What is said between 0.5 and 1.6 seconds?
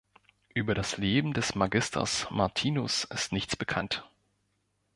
Über das Leben des